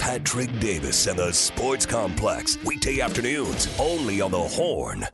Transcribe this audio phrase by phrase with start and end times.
[0.00, 2.56] Patrick Davis and the Sports Complex.
[2.64, 5.06] Weekday afternoons, only on the Horn.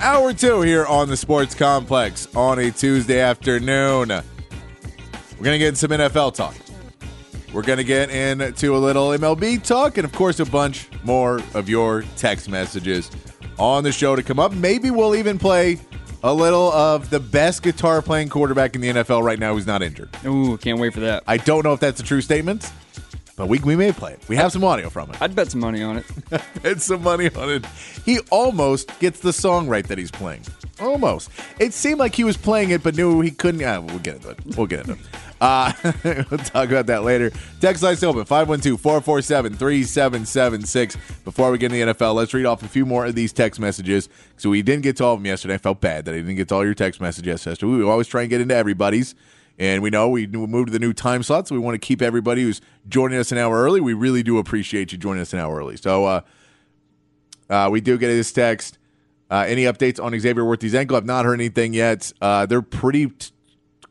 [0.00, 4.08] Hour two here on the Sports Complex on a Tuesday afternoon.
[4.08, 6.56] We're going to get in some NFL talk.
[7.52, 11.40] We're going to get into a little MLB talk and, of course, a bunch more
[11.54, 13.08] of your text messages
[13.56, 14.52] on the show to come up.
[14.52, 15.78] Maybe we'll even play
[16.22, 19.82] a little of the best guitar playing quarterback in the NFL right now who's not
[19.82, 20.08] injured.
[20.24, 21.24] Ooh, can't wait for that.
[21.26, 22.70] I don't know if that's a true statement,
[23.36, 24.20] but we, we may play it.
[24.28, 25.20] We have some audio from it.
[25.20, 26.06] I'd bet some money on it.
[26.62, 27.66] bet some money on it.
[28.04, 30.44] He almost gets the song right that he's playing.
[30.80, 31.30] Almost.
[31.58, 33.60] It seemed like he was playing it, but knew he couldn't.
[33.60, 34.38] Yeah, we'll get into it.
[34.56, 34.98] We'll get into it.
[35.42, 35.72] Uh,
[36.04, 37.32] we'll talk about that later.
[37.60, 40.96] Text line's open 512 447 3776.
[41.24, 43.58] Before we get into the NFL, let's read off a few more of these text
[43.58, 44.08] messages.
[44.36, 45.54] So we didn't get to all of them yesterday.
[45.54, 47.72] I felt bad that I didn't get to all your text messages yesterday.
[47.72, 49.16] We always try and get into everybody's.
[49.58, 52.02] And we know we moved to the new time slot, so we want to keep
[52.02, 53.80] everybody who's joining us an hour early.
[53.80, 55.76] We really do appreciate you joining us an hour early.
[55.76, 56.20] So uh,
[57.50, 58.78] uh, we do get this text.
[59.28, 60.96] Uh, any updates on Xavier Worthy's ankle?
[60.96, 62.12] I've not heard anything yet.
[62.20, 63.32] Uh, they're pretty t-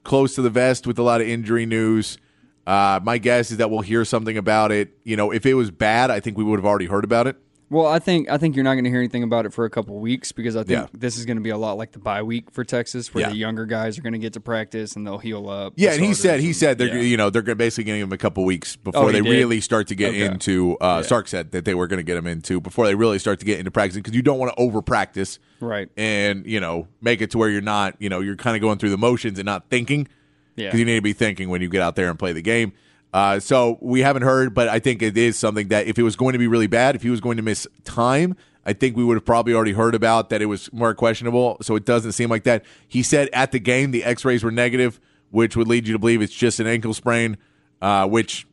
[0.04, 2.18] close to the vest with a lot of injury news.
[2.66, 4.98] Uh, my guess is that we'll hear something about it.
[5.04, 7.38] You know, if it was bad, I think we would have already heard about it.
[7.72, 9.70] Well, I think I think you're not going to hear anything about it for a
[9.70, 10.88] couple weeks because I think Yeah.
[10.94, 13.30] this is going to be a lot like the bye week for Texas, where Yeah.
[13.30, 15.72] the younger guys are going to get to practice and they'll heal up.
[15.78, 17.02] Yeah, and he said he and- said they're yeah.
[17.02, 19.30] you know they're basically getting him a couple weeks before Oh, they did?
[19.32, 20.26] really start to get Okay.
[20.26, 20.76] into.
[20.82, 23.40] Uh, Sark said that they were going to get him into before they really start
[23.40, 25.88] to get into practicing because you don't want to over practice, Right.
[25.96, 28.80] And you know make it to where you're not you know you're kind of going
[28.80, 30.10] through the motions and not thinking
[30.58, 30.68] Yeah.
[30.68, 32.74] because you need to be thinking when you get out there and play the game.
[33.14, 36.16] Uh, so we haven't heard, but I think it is something that if it was
[36.16, 39.04] going to be really bad, if he was going to miss time, I think we
[39.04, 41.58] would have probably already heard about that it was more questionable.
[41.62, 42.64] So it doesn't seem like that.
[42.88, 46.22] He said at the game the X-rays were negative, which would lead you to believe
[46.22, 47.38] it's just an ankle sprain,
[47.82, 48.48] uh, which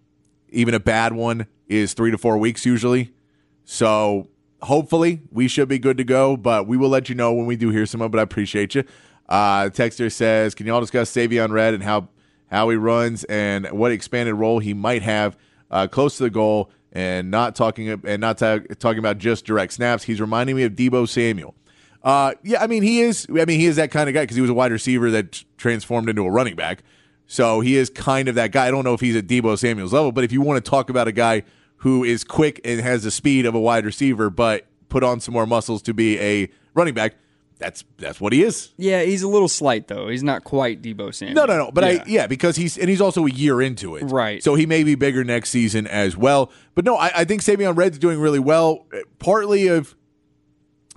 [0.51, 3.13] even a bad one is three to four weeks usually.
[3.65, 4.29] So
[4.63, 7.57] hopefully we should be good to go, but we will let you know when we
[7.57, 8.19] do hear some But.
[8.19, 8.85] I appreciate you.
[9.29, 12.09] Uh, Texter says, can y'all discuss Savion Red and how
[12.51, 15.37] how he runs and what expanded role he might have
[15.71, 19.73] uh, close to the goal and not talking and not ta- talking about just direct
[19.73, 20.05] snaps.
[20.05, 21.55] He's reminding me of Deebo Samuel.
[22.03, 23.27] Uh, yeah, I mean he is.
[23.29, 25.45] I mean he is that kind of guy because he was a wide receiver that
[25.57, 26.83] transformed into a running back.
[27.27, 28.67] So he is kind of that guy.
[28.67, 30.89] I don't know if he's at Deebo Samuel's level, but if you want to talk
[30.89, 31.43] about a guy
[31.77, 35.35] who is quick and has the speed of a wide receiver, but put on some
[35.35, 37.15] more muscles to be a running back,
[37.59, 38.73] that's that's what he is.
[38.77, 40.09] Yeah, he's a little slight though.
[40.09, 41.35] He's not quite Deebo Samuel.
[41.35, 41.71] No, no, no.
[41.73, 42.05] But I Yeah.
[42.07, 44.43] yeah, because he's and he's also a year into it, Right.
[44.43, 46.53] So he may be bigger next season as well.
[46.75, 48.87] But no, I, I think Savion Red's doing really well.
[49.19, 49.97] Partly of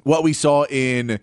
[0.04, 1.20] what we saw in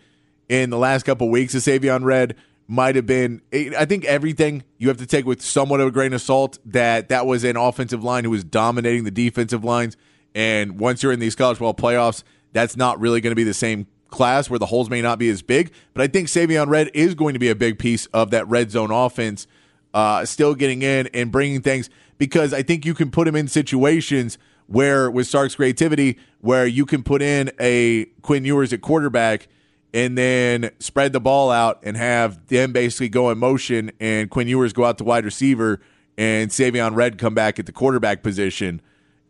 [0.48, 2.34] in the last couple weeks of Savion Red
[2.66, 3.40] might have been.
[3.52, 6.58] I think everything you have to take with somewhat of a grain of salt.
[6.64, 9.96] That that was an offensive line who was dominating the defensive lines,
[10.34, 13.54] and once you're in these college ball playoffs, that's not really going to be the
[13.54, 15.72] same class where the holes may not be as big.
[15.94, 18.70] But I think Savion Red is going to be a big piece of that red
[18.70, 19.46] zone offense,
[19.94, 23.48] uh, still getting in and bringing things because I think you can put him in
[23.48, 29.48] situations where with Sark's creativity, where you can put in a Quinn Ewers at quarterback
[29.94, 34.46] and then spread the ball out and have them basically go in motion and Quinn
[34.46, 35.80] Ewers go out to wide receiver
[36.18, 38.82] and Savion Red come back at the quarterback position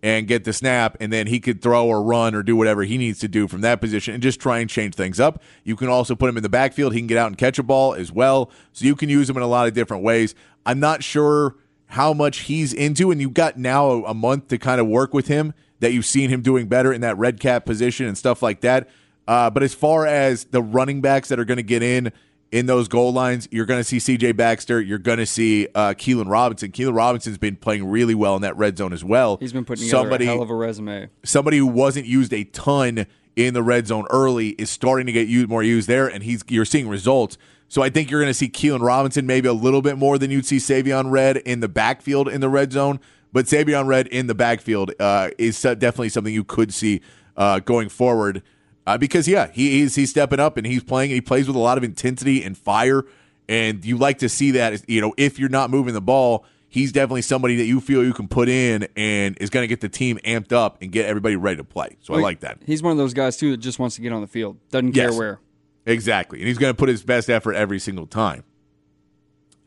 [0.02, 2.96] and get the snap, and then he could throw or run or do whatever he
[2.98, 5.42] needs to do from that position and just try and change things up.
[5.64, 6.92] You can also put him in the backfield.
[6.92, 8.50] He can get out and catch a ball as well.
[8.72, 10.34] So you can use him in a lot of different ways.
[10.64, 14.80] I'm not sure how much he's into, and you've got now a, month to kind
[14.80, 18.06] of work with him that you've seen him doing better in that red cap position
[18.06, 18.88] and stuff like that.
[19.26, 22.12] Uh, but as far as the running backs that are going to get in
[22.50, 24.32] in those goal lines, you're going to see C.J.
[24.32, 24.80] Baxter.
[24.80, 26.72] You're going to see uh, Keilan Robinson.
[26.72, 29.36] Keilan Robinson's been playing really well in that red zone as well.
[29.38, 31.10] He's been putting together somebody a hell of a resume.
[31.24, 35.28] somebody who wasn't used a ton in the red zone early is starting to get
[35.28, 37.38] used more used there, and he's you're seeing results.
[37.68, 40.30] So I think you're going to see Keilan Robinson maybe a little bit more than
[40.30, 42.98] you'd see Savion Red in the backfield in the red zone.
[43.30, 47.02] But Savion Red in the backfield uh, is definitely something you could see
[47.36, 48.42] uh, going forward.
[48.88, 51.10] Uh, because yeah, he, he's he's stepping up and he's playing.
[51.10, 53.04] He plays with a lot of intensity and fire,
[53.46, 54.88] and you like to see that.
[54.88, 58.14] You know, if you're not moving the ball, he's definitely somebody that you feel you
[58.14, 61.36] can put in and is going to get the team amped up and get everybody
[61.36, 61.98] ready to play.
[62.00, 62.60] So I like that.
[62.64, 64.56] He's one of those guys too that just wants to get on the field.
[64.70, 65.18] Doesn't care Yes.
[65.18, 65.40] where.
[65.84, 66.38] Exactly.
[66.38, 68.42] And he's going to put his best effort every single time.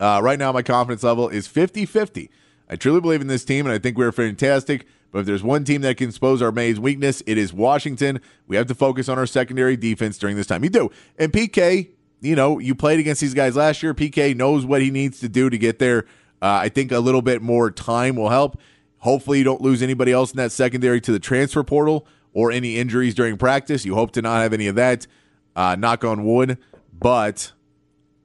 [0.00, 2.28] Uh, right now, my confidence level is 50 50.
[2.72, 4.86] I truly believe in this team, and I think we're fantastic.
[5.10, 8.18] But if there's one team that can expose our May's weakness, it is Washington.
[8.46, 10.64] We have to focus on our secondary defense during this time.
[10.64, 10.90] You do.
[11.18, 11.90] And PK,
[12.22, 13.92] you know, you played against these guys last year.
[13.92, 16.06] PK knows what he needs to do to get there.
[16.40, 18.58] Uh, I think a little bit more time will help.
[19.00, 22.78] Hopefully, you don't lose anybody else in that secondary to the transfer portal or any
[22.78, 23.84] injuries during practice.
[23.84, 25.06] You hope to not have any of that.
[25.54, 26.56] Uh, knock on wood.
[26.90, 27.52] But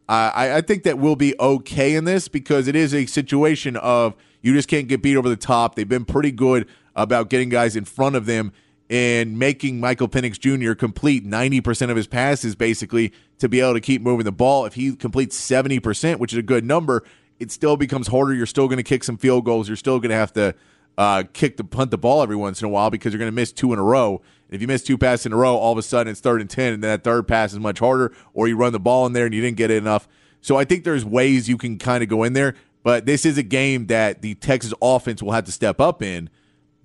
[0.08, 4.16] I, I think that we'll be okay in this because it is a situation of
[4.42, 5.76] you just can't get beat over the top.
[5.76, 8.52] They've been pretty good about getting guys in front of them
[8.90, 10.74] and making Michael Penix Jr.
[10.74, 14.66] complete 90% of his passes basically to be able to keep moving the ball.
[14.66, 17.04] If he completes 70%, which is a good number,
[17.40, 18.34] it still becomes harder.
[18.34, 19.68] You're still going to kick some field goals.
[19.68, 20.56] You're still going to have to
[20.98, 23.36] uh, kick the punt the ball every once in a while because you're going to
[23.36, 24.22] miss two in a row.
[24.48, 26.42] And if you miss two passes in a row, all of a sudden it's third
[26.42, 29.06] and 10, and then that third pass is much harder, or you run the ball
[29.06, 30.08] in there and you didn't get it enough.
[30.42, 32.56] So I think there's ways you can kind of go in there,
[32.88, 36.30] but this is a game that the Texas offense will have to step up in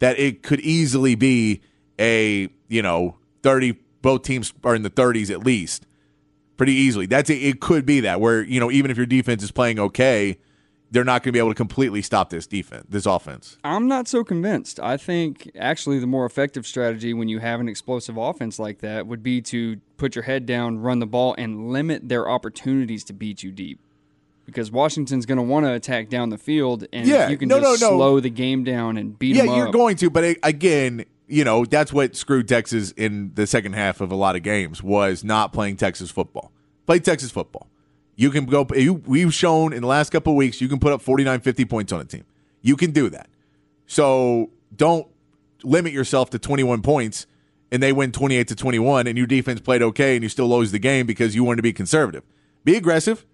[0.01, 1.61] that it could easily be
[1.97, 5.87] a, you know, 30, both teams are in the 30s at least
[6.57, 7.07] pretty easily.
[7.07, 9.79] That's it, it could be that where, you know, even if your defense is playing
[9.79, 10.39] okay,
[10.91, 13.57] they're not going to be able to completely stop this defense, this offense.
[13.63, 14.81] I'm not so convinced.
[14.81, 19.07] I think actually the more effective strategy when you have an explosive offense like that
[19.07, 23.13] would be to put your head down, run the ball, and limit their opportunities to
[23.13, 23.79] beat you deep.
[24.45, 27.61] Because Washington's going to want to attack down the field, and Yeah, you can no,
[27.61, 27.97] just no, no.
[27.97, 29.57] slow the game down and beat Yeah, them up.
[29.57, 33.75] you're going to, but it, again, you know, that's what screwed Texas in the second
[33.75, 36.51] half of a lot of games was not playing Texas football.
[36.87, 37.69] Play Texas football.
[38.17, 40.93] You can go you, we've shown in the last couple of weeks you can put
[40.93, 42.25] up 49 50 points on a team.
[42.61, 43.29] You can do that.
[43.87, 45.07] So don't
[45.63, 47.27] limit yourself to 21 points
[47.71, 50.73] and they win 28 to 21 and your defense played okay and you still lose
[50.73, 52.23] the game because you wanted to be conservative.
[52.65, 53.25] Be aggressive,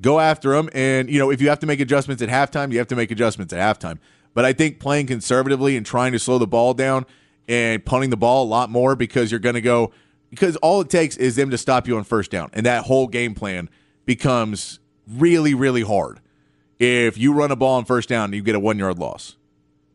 [0.00, 2.78] go after them and you know if you have to make adjustments at halftime, you
[2.78, 3.98] have to make adjustments at halftime.
[4.34, 7.06] But I think playing conservatively and trying to slow the ball down
[7.48, 9.92] and punting the ball a lot more because you're going to go
[10.30, 12.50] because all it takes is them to stop you on first down.
[12.52, 13.70] And that whole game plan
[14.04, 14.78] becomes
[15.08, 16.20] really really hard.
[16.78, 19.36] If you run a ball on first down and you get a 1 yard loss.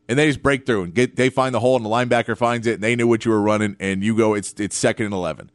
[0.10, 2.68] And they just break through and get they find the hole and the linebacker finds
[2.68, 5.14] it and they knew what you were running and you go it's it's second and
[5.14, 5.52] 11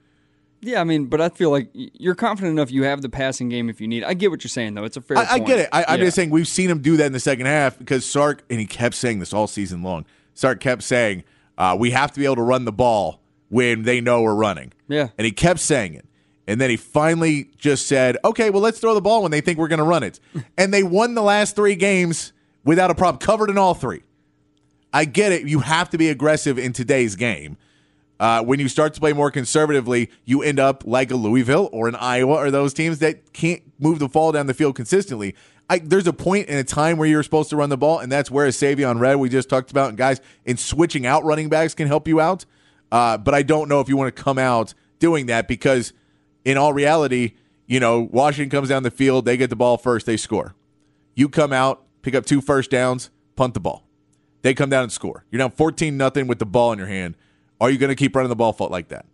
[0.66, 3.68] yeah, I mean, but I feel like you're confident enough you have the passing game
[3.70, 4.04] if you need.
[4.04, 4.84] I get what you're saying, though.
[4.84, 5.68] It's a fair I, I get it.
[5.72, 6.06] I, I'm Yeah.
[6.06, 8.66] just saying we've seen him do that in the second half because Sark, and he
[8.66, 10.04] kept saying this all season long.
[10.34, 11.24] Sark kept saying,
[11.56, 14.72] uh, "We have to be able to run the ball when they know we're running."
[14.88, 15.08] Yeah.
[15.16, 16.04] and he kept saying it,
[16.46, 19.58] and then he finally just said, "Okay, well, let's throw the ball when they think
[19.58, 20.20] we're going to run it,"
[20.58, 22.32] and they won the last three games
[22.64, 24.02] without a problem, covered in all three.
[24.92, 25.46] I get it.
[25.46, 27.56] You have to be aggressive in today's game.
[28.18, 31.86] Uh, when you start to play more conservatively, you end up like a Louisville or
[31.86, 35.34] an Iowa or those teams that can't move the ball down the field consistently.
[35.68, 38.10] I, there's a point in a time where you're supposed to run the ball, and
[38.10, 41.48] that's where a Savion Red we just talked about, and guys, in switching out running
[41.48, 42.44] backs can help you out.
[42.92, 45.92] Uh, but I don't know if you want to come out doing that because,
[46.44, 47.34] in all reality,
[47.66, 50.54] you know, Washington comes down the field, they get the ball first, they score.
[51.14, 53.84] You come out, pick up two first downs, punt the ball.
[54.42, 55.24] They come down and score.
[55.30, 57.16] You're down 14 nothing with the ball in your hand.
[57.60, 59.06] Are you going to keep running the ball fault like that?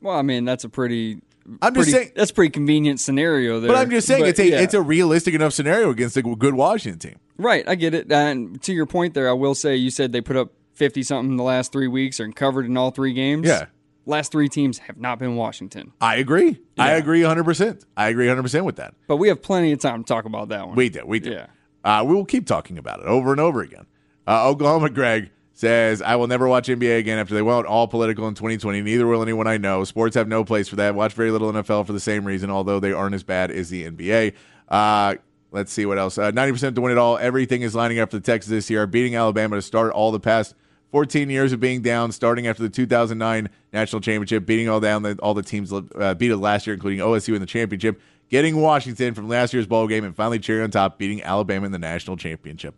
[0.00, 1.20] Well, I mean, that's a pretty.
[1.62, 3.68] I'm just pretty- saying- that's a pretty convenient scenario there.
[3.70, 4.60] But I'm just saying But, it's a yeah.
[4.60, 7.18] it's a realistic enough scenario against a good Washington team.
[7.36, 7.66] right.
[7.68, 8.10] I get it.
[8.10, 11.32] And to your point there, I will say you said they put up fifty something
[11.32, 13.46] in the last three weeks and covered in all three games.
[13.46, 13.66] Yeah.
[14.06, 16.60] Last three teams have not been Washington, I agree.
[16.76, 17.84] I agree 100%.
[17.96, 18.92] I agree 100% with that.
[19.06, 20.76] but we have plenty of time to talk about that one.
[20.76, 21.06] We do.
[21.06, 21.30] We do.
[21.30, 21.46] Yeah.
[21.82, 23.86] Uh, we will keep talking about it over and over again.
[24.26, 28.26] Uh, Oklahoma Greg says, I will never watch NBA again after they went all political
[28.26, 28.82] in 2020.
[28.82, 29.84] Neither will anyone I know.
[29.84, 30.96] Sports have no place for that.
[30.96, 33.88] Watch very little NFL for the same reason, although they aren't as bad as the
[33.88, 34.34] NBA.
[34.68, 35.14] Uh,
[35.52, 36.18] let's see what else.
[36.18, 37.16] Uh, 90% to win it all.
[37.18, 40.20] Everything is lining up for the Texas this year, beating Alabama to start all the
[40.20, 40.56] past
[40.90, 45.16] 14 years of being down, starting after the 2009 national championship, beating all down the,
[45.22, 49.14] all the teams uh, beat it last year, including OSU in the championship, getting Washington
[49.14, 52.16] from last year's bowl game, and finally cherry on top, beating Alabama in the national
[52.16, 52.74] championship.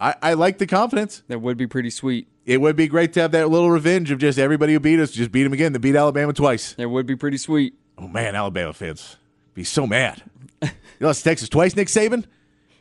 [0.00, 1.22] I, I like the confidence.
[1.28, 2.28] That would be pretty sweet.
[2.44, 5.10] It would be great to have that little revenge of just everybody who beat us,
[5.10, 5.72] just beat them again.
[5.72, 6.74] They beat Alabama twice.
[6.74, 7.74] That would be pretty sweet.
[7.98, 9.16] Oh man, Alabama fans
[9.54, 10.22] be so mad.
[10.62, 12.24] You lost Texas twice, Nick Saban.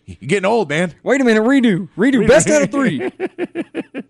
[0.06, 0.94] You're getting old, man.
[1.04, 3.12] Wait a minute, redo, redo, best out of three.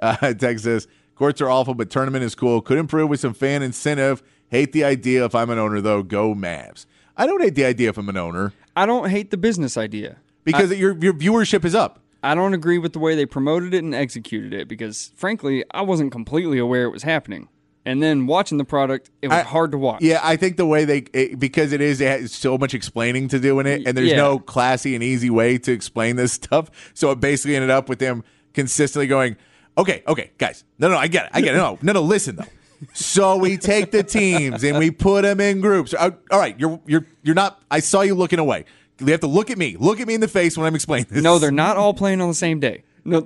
[0.00, 0.86] Uh, Texas
[1.16, 2.60] courts are awful, but tournament is cool.
[2.60, 4.22] Could improve with some fan incentive.
[4.48, 5.24] Hate the idea.
[5.24, 6.86] If I'm an owner, though, go Mavs.
[7.16, 10.18] I don't hate the idea if I'm an owner I don't hate the business idea.
[10.44, 11.98] because your your viewership is up.
[12.22, 15.82] I don't agree with the way they promoted it and executed it because, frankly, I
[15.82, 17.48] wasn't completely aware it was happening.
[17.84, 20.02] And then watching the product, it was I- hard to watch.
[20.02, 23.28] Yeah, I think the way they it, because it is it has so much explaining
[23.28, 24.16] to do in it, and there's Yeah.
[24.16, 26.70] no classy and easy way to explain this stuff.
[26.92, 29.36] So it basically ended up with them consistently going,
[29.78, 31.58] "Okay, okay, guys, no, no, I get it, I get it.
[31.58, 32.44] No, no, no, listen though,
[32.92, 35.94] So we take the teams and we put them in groups.
[35.94, 37.62] Uh, All right, you're you're you're not.
[37.70, 38.66] I saw you looking away.
[39.00, 39.76] You have to look at me.
[39.78, 41.22] Look at me in the face when I'm explaining this.
[41.22, 42.84] No, they're not all playing on the same day.
[43.04, 43.24] No,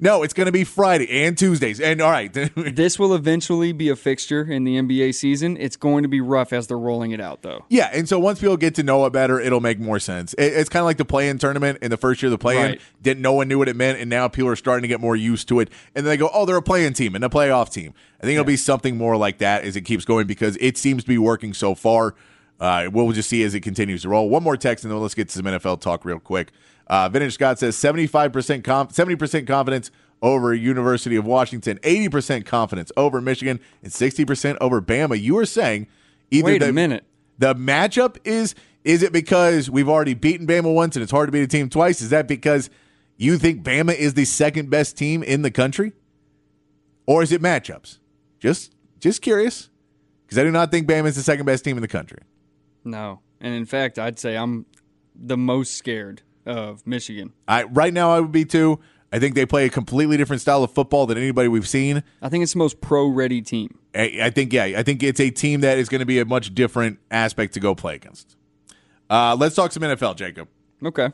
[0.00, 0.22] no.
[0.22, 1.80] It's going to be Friday and Tuesdays.
[1.80, 5.56] And all right, this will eventually be a fixture in the NBA season.
[5.56, 7.64] It's going to be rough as they're rolling it out, though.
[7.70, 7.90] yeah.
[7.92, 10.34] And so once people get to know it better, it'll make more sense.
[10.34, 12.62] It, it's kind of like the play-in tournament in the first year of the play-in.
[12.62, 12.80] Right.
[13.00, 15.16] Didn't no one knew what it meant, and now people are starting to get more
[15.16, 15.70] used to it.
[15.94, 17.94] And then they go, oh, they're a play-in team and a playoff team.
[18.20, 21.04] I think it'll be something more like that as it keeps going because it seems
[21.04, 22.14] to be working so far.
[22.58, 24.28] Uh, we'll just see as it continues to roll.
[24.28, 26.52] One more text, and then let's get to some NFL talk real quick.
[26.86, 29.90] Uh, Vintage Scott says 75% conf- 70% confidence
[30.22, 35.20] over University of Washington, 80% confidence over Michigan, and 60% over Bama.
[35.20, 35.88] You are saying
[36.30, 37.04] either Wait the, a minute.
[37.38, 41.32] the matchup is is it because we've already beaten Bama once and it's hard to
[41.32, 42.00] beat a team twice?
[42.00, 42.70] Is that because
[43.16, 45.92] you think Bama is the second best team in the country?
[47.04, 47.98] Or is it matchups?
[48.38, 49.70] Just just curious.
[50.24, 52.18] Because I do not think Bama is the second best team in the country.
[52.86, 54.64] No, and in fact, I'd say I'm
[55.14, 57.32] the most scared of Michigan.
[57.48, 58.78] I right now I would be too.
[59.12, 62.02] I think they play a completely different style of football than anybody we've seen.
[62.22, 63.78] I think it's the most pro-ready team.
[63.94, 66.24] I, I think yeah, I think it's a team that is going to be a
[66.24, 68.36] much different aspect to go play against.
[69.10, 70.48] Uh, let's talk some NFL, Jacob.
[70.84, 71.10] Okay.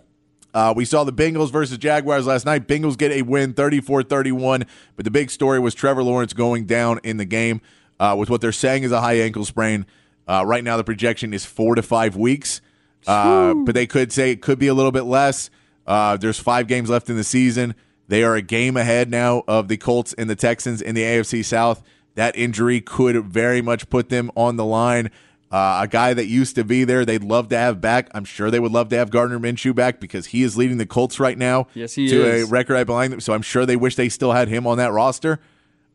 [0.54, 2.68] Uh, we saw the Bengals versus Jaguars last night.
[2.68, 7.00] Bengals get a win 34 31, but the big story was Trevor Lawrence going down
[7.02, 7.62] in the game
[7.98, 9.86] uh, with what they're saying is a high ankle sprain.
[10.32, 12.62] Uh, right now, the projection is four to five weeks,
[13.06, 15.50] uh, but they could say it could be a little bit less.
[15.86, 17.74] Uh, there's five games left in the season.
[18.08, 21.44] They are a game ahead now of the Colts and the Texans in the AFC
[21.44, 21.82] South.
[22.14, 25.10] That injury could very much put them on the line.
[25.50, 28.08] Uh, a guy that used to be there, they'd love to have back.
[28.14, 30.86] I'm sure they would love to have Gardner Minshew back because he is leading the
[30.86, 32.48] Colts right now Yes, he to is.
[32.48, 33.20] a record right behind them.
[33.20, 35.40] So I'm sure they wish they still had him on that roster.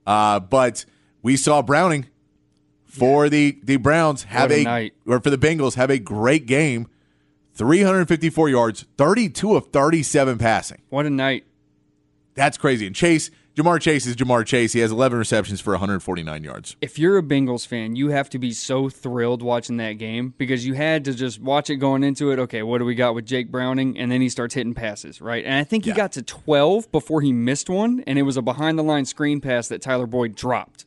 [0.06, 0.86] Uh, but
[1.24, 2.06] we saw Browning
[2.98, 4.94] for the the Browns have a a, night.
[5.06, 6.88] or for the Bengals have a great game.
[7.56, 10.82] 354 yards, 32 of 37 passing.
[10.90, 11.46] What a night.
[12.36, 12.86] That's crazy.
[12.86, 14.74] And Chase, Ja'Marr Chase is Ja'Marr Chase.
[14.74, 16.76] He has 11 receptions for 149 yards.
[16.82, 20.68] If you're a Bengals fan, you have to be so thrilled watching that game because
[20.68, 22.38] you had to just watch it going into it.
[22.38, 23.98] Okay, what do we got with Jake Browning?
[23.98, 25.44] And then he starts hitting passes, right?
[25.44, 25.96] And I think he Yeah.
[25.98, 29.42] got to 12 before he missed one, and it was a behind the line screen
[29.42, 30.86] pass that Tyler Boyd dropped.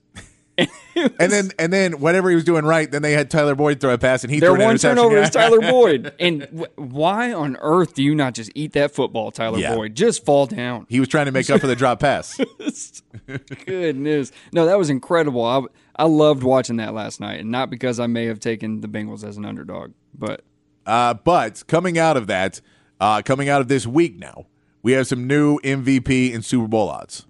[1.20, 3.92] And then and then whatever he was doing right, then they had Tyler Boyd throw
[3.94, 4.96] a pass and he Their threw an one interception.
[4.96, 5.22] turnover Yeah.
[5.24, 6.12] is Tyler Boyd.
[6.18, 9.74] And w- why on earth do you not just eat that football, Tyler Yeah.
[9.74, 9.94] Boyd?
[9.94, 10.86] Just fall down.
[10.88, 12.38] He was trying to make up for the drop pass.
[13.66, 14.32] Good news.
[14.52, 15.44] No, that was incredible.
[15.44, 15.62] I,
[15.96, 19.24] I loved watching that last night, and not because I may have taken the Bengals
[19.24, 20.42] as an underdog, but
[20.86, 22.60] Uh, but coming out of that,
[23.00, 24.46] uh, coming out of this week now,
[24.82, 27.26] we have some new MVP and Super Bowl odds.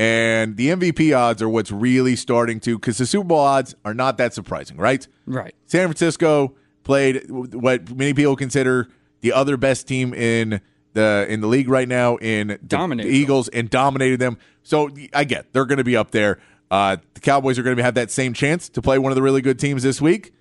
[0.00, 3.92] And the MVP odds are what's really starting to, because the Super Bowl odds are
[3.92, 5.06] not that surprising, right?
[5.26, 5.54] right.
[5.66, 6.54] San Francisco
[6.84, 8.88] played what many people consider
[9.20, 10.62] the other best team in
[10.94, 12.58] the in the league right now in the,
[13.04, 14.38] the Eagles and dominated them.
[14.62, 16.40] So I get they're going to be up there.
[16.70, 19.22] Uh, the Cowboys are going to have that same chance to play one of the
[19.22, 20.32] really good teams this week.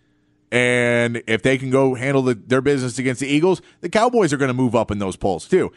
[0.53, 4.37] And if they can go handle the, their business against the Eagles, the Cowboys are
[4.37, 5.73] going to move up in those polls too,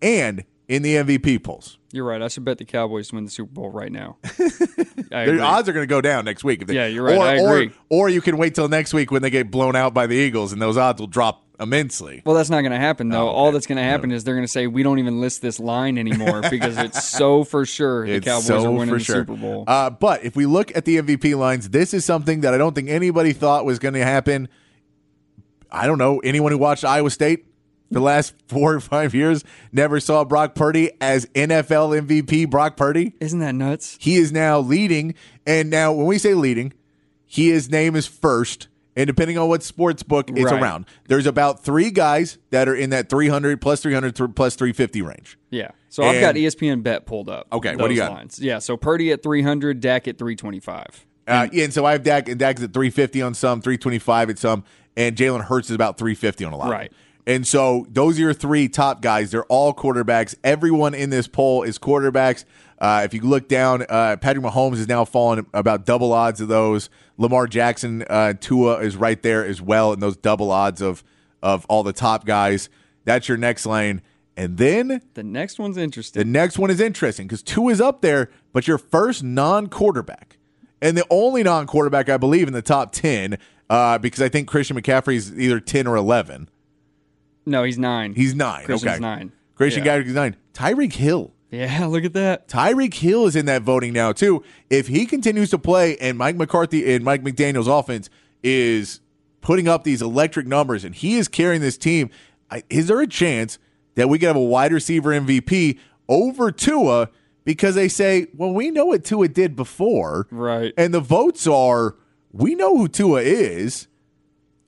[0.00, 1.78] and in the MVP polls.
[1.92, 2.20] You're right.
[2.20, 4.18] I should bet the Cowboys win the Super Bowl right now.
[5.12, 6.62] I Their odds are going to go down next week.
[6.62, 7.16] If they, Yeah, you're right.
[7.16, 7.74] Or, I agree.
[7.88, 10.14] Or, or you can wait till next week when they get blown out by the
[10.16, 12.22] Eagles, and those odds will drop immensely.
[12.26, 13.26] Well, that's not going to happen, though.
[13.26, 13.36] Oh, okay.
[13.36, 15.60] All that's going to happen is they're going to say, we don't even list this
[15.60, 19.04] line anymore because it's so for sure the It's Cowboys so are winning for the
[19.04, 19.16] sure.
[19.16, 19.64] Super Bowl.
[19.66, 22.74] Uh, but if we look at the MVP lines, this is something that I don't
[22.74, 24.48] think anybody thought was going to happen.
[25.70, 26.18] I don't know.
[26.18, 27.46] Anyone who watched Iowa State
[27.90, 32.48] the last four or five years never saw Brock Purdy as NFL MVP.
[32.50, 33.14] Brock Purdy.
[33.20, 33.96] Isn't that nuts?
[34.00, 35.14] He is now leading.
[35.46, 36.72] And now, when we say leading,
[37.24, 38.68] he his name is first.
[38.98, 40.62] And depending on what sports book it's Right.
[40.62, 45.02] around, there's about three guys that are in that 300 plus 300 th- plus 350
[45.02, 45.38] range.
[45.50, 45.72] Yeah.
[45.90, 47.46] So I've got ESPN bet pulled up.
[47.52, 48.12] Okay, what do you got?
[48.12, 48.38] Lines.
[48.38, 48.58] Yeah.
[48.58, 51.06] So Purdy at 300, Dak at 325.
[51.28, 54.38] Uh, yeah, and so I have Dak, and Dak's at 350 on some, 325 at
[54.38, 54.64] some,
[54.96, 56.70] and Jalen Hurts is about 350 on a lot.
[56.70, 56.92] Right.
[57.26, 59.30] And so those are your three top guys.
[59.32, 60.34] They're all quarterbacks.
[60.44, 62.44] Everyone in this poll is quarterbacks.
[62.78, 66.48] Uh, if you look down, uh, Patrick Mahomes is now falling about double odds of
[66.48, 66.88] those.
[67.16, 71.02] Lamar Jackson, uh, Tua is right there as well in those double odds of
[71.42, 72.68] of all the top guys.
[73.04, 74.02] That's your next lane.
[74.36, 76.20] And then The next one's interesting.
[76.20, 80.36] the next one is interesting because two is up there, but your first non quarterback
[80.82, 83.38] and the only non quarterback I believe in the top 10,
[83.70, 86.48] uh, because I think Christian McCaffrey is either 10 or 11.
[87.46, 88.14] No, he's nine.
[88.14, 88.64] He's nine.
[88.64, 89.00] Christian's okay.
[89.00, 89.32] nine.
[89.54, 90.00] Christian Yeah.
[90.00, 90.36] McCaffrey's nine.
[90.52, 92.48] Tyreek Hill Yeah, look at that.
[92.48, 94.42] Tyreek Hill is in that voting now too.
[94.68, 98.10] If he continues to play and Mike McCarthy and Mike McDaniel's offense
[98.42, 99.00] is
[99.40, 102.10] putting up these electric numbers and he is carrying this team,
[102.68, 103.58] is there a chance
[103.94, 107.08] that we could have a wide receiver MVP over Tua
[107.44, 110.26] because they say, well, we know what Tua did before.
[110.30, 110.74] Right.
[110.76, 111.96] And the votes are,
[112.32, 113.86] we know who Tua is.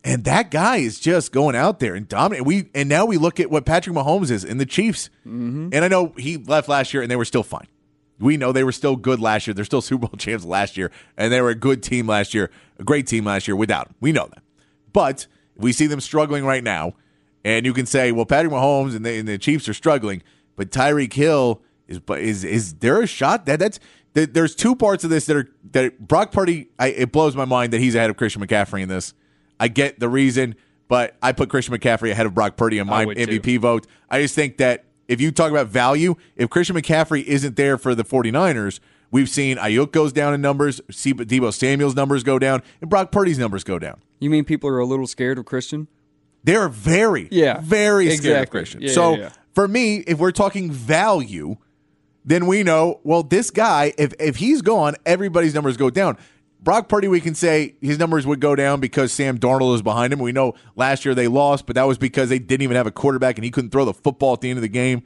[0.04, 2.46] And that guy is just going out there and dominating.
[2.46, 5.10] We and now we look at what Patrick Mahomes is in the Chiefs.
[5.26, 5.70] Mm-hmm.
[5.72, 7.66] And I know he left last year and they were still fine.
[8.20, 9.54] We know they were still good last year.
[9.54, 12.50] They're still Super Bowl champs last year, and they were a good team last year,
[12.78, 13.94] a great team last year without him.
[14.00, 14.42] We know that.
[14.92, 15.26] But
[15.56, 16.94] we see them struggling right now,
[17.44, 20.22] and you can say, well, Patrick Mahomes and the, and the Chiefs are struggling,
[20.56, 23.78] but Tyreek Hill is is is there a shot that that's
[24.14, 26.68] that there's two parts of this that are that Brock Purdy.
[26.78, 29.14] I, it blows my mind that he's ahead of Christian McCaffrey in this.
[29.60, 30.54] I get the reason,
[30.88, 33.40] but I put Christian McCaffrey ahead of Brock Purdy in my would too.
[33.40, 33.86] MVP vote.
[34.10, 37.94] I just think that if you talk about value, if Christian McCaffrey isn't there for
[37.94, 42.62] the 49ers, we've seen Aiyuk goes down in numbers, see Deebo Samuel's numbers go down,
[42.80, 44.00] and Brock Purdy's numbers go down.
[44.20, 45.88] You mean people are a little scared of Christian?
[46.44, 48.50] They're very, Yeah, very scared of.
[48.50, 48.82] Christian.
[48.82, 49.32] Yeah, so yeah, yeah.
[49.54, 51.56] for me, if we're talking value,
[52.24, 56.16] then we know, well, this guy, if if he's gone, everybody's numbers go down.
[56.60, 60.12] Brock Purdy, we can say his numbers would go down because Sam Darnold is behind
[60.12, 60.18] him.
[60.18, 62.90] We know last year they lost, but that was because they didn't even have a
[62.90, 65.02] quarterback and he couldn't throw the football at the end of the game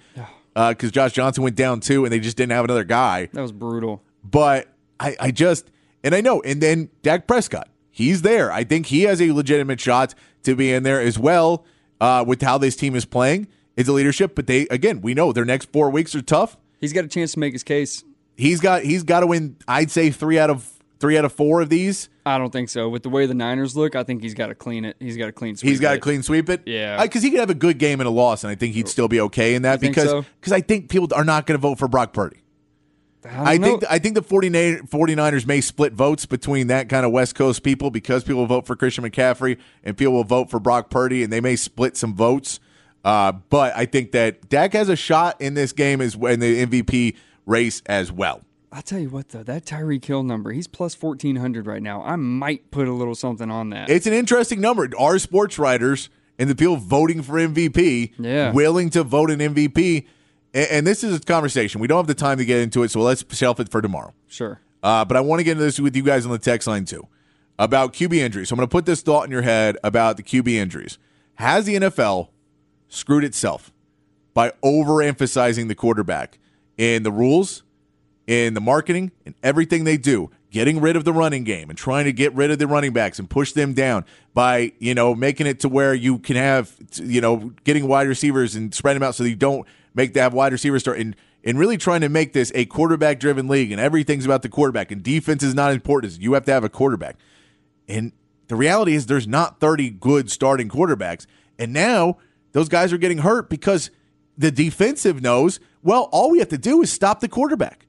[0.55, 3.29] because Josh Johnson went down too, and they just didn't have another guy.
[3.33, 4.03] That was brutal.
[4.25, 4.69] But
[4.99, 5.71] I, I just,
[6.03, 8.51] and I know, and then Dak Prescott, he's there.
[8.51, 11.65] I think he has a legitimate shot to be in there as well
[12.01, 13.49] uh, with how this team is playing.
[13.77, 16.57] It's a leadership, but they again, we know their next four weeks are tough.
[16.81, 18.05] He's got a chance to make his case.
[18.37, 19.57] He's got he's got to win.
[19.69, 20.71] I'd say three out of
[21.03, 22.09] three out of four of these.
[22.25, 22.89] I don't think so.
[22.89, 24.97] With the way the Niners look, I think he's got to clean it.
[25.01, 25.57] He's got to clean.
[25.61, 26.63] He's got to clean sweep it.
[26.65, 27.03] Yeah.
[27.03, 29.09] because he could have a good game and a loss, and I think he'd still
[29.09, 30.25] be okay in that think because so?
[30.41, 32.39] because I think people are not going to vote for Brock Purdy.
[33.25, 33.85] I, I think.
[33.91, 37.91] I think the 49 49ers may split votes between that kind of West Coast people
[37.91, 41.33] because people will vote for Christian McCaffrey and people will vote for Brock Purdy and
[41.33, 42.61] they may split some votes.
[43.05, 46.65] Uh, but I think that Dak has a shot in this game as in the
[46.65, 48.43] MVP race as well.
[48.73, 52.03] I'll tell you what though, that Tyreek Hill number, he's plus fourteen hundred right now.
[52.03, 53.91] I might put a little something on that.
[53.91, 54.89] It's an interesting number.
[54.99, 56.09] Our sports writers
[56.39, 58.53] and the people voting for MVP Yeah.
[58.53, 60.07] willing to vote an MVP.
[60.55, 61.81] And, this is a conversation.
[61.81, 64.13] We don't have the time to get into it, so let's shelf it for tomorrow.
[64.29, 64.61] sure.
[64.83, 66.85] Uh, but I want to get into this with you guys on the text line
[66.85, 67.07] too
[67.59, 68.49] about QB injuries.
[68.49, 70.99] So I'm going to put this thought in your head about the QB injuries.
[71.37, 72.29] Has the NFL
[72.89, 73.73] screwed itself
[74.35, 76.39] by overemphasizing the quarterback
[76.77, 77.63] in the rules,
[78.27, 80.31] in the marketing, and everything they do?
[80.51, 83.19] Getting rid of the running game and trying to get rid of the running backs
[83.19, 84.05] and push them down
[84.35, 88.55] by, you know, making it to where you can have, you know, getting wide receivers
[88.55, 91.59] and spread them out so that you don't make have wide receivers start and and
[91.59, 95.03] really trying to make this a quarterback driven league and everything's about the quarterback and
[95.03, 96.21] defense is not important.
[96.21, 97.17] You have to have a quarterback.
[97.89, 98.13] And
[98.49, 101.27] the reality is there's not 30 good starting quarterbacks.
[101.59, 102.19] And now
[102.53, 103.91] those guys are getting hurt because
[104.39, 107.87] the defensive knows, well, all we have to do is stop the quarterback.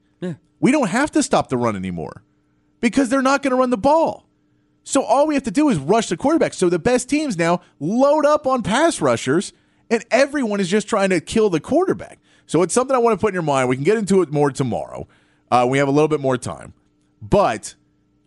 [0.60, 2.22] We don't have to stop the run anymore
[2.80, 4.26] because they're not going to run the ball.
[4.84, 6.54] So all we have to do is rush the quarterback.
[6.54, 9.52] So the best teams now load up on pass rushers,
[9.90, 12.18] and everyone is just trying to kill the quarterback.
[12.46, 13.68] So it's something I want to put in your mind.
[13.68, 15.08] We can get into it more tomorrow.
[15.50, 16.74] Uh, we have a little bit more time,
[17.22, 17.74] but